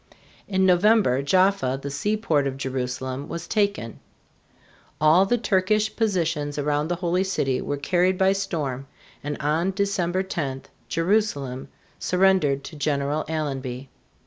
[0.47, 3.99] In November, Jaffa, the seaport of Jerusalem, was taken.
[4.99, 8.87] All the Turkish positions around the Holy City were carried by storm,
[9.23, 11.67] and on December 10 Jerusalem
[11.99, 13.89] surrendered to General Allenby.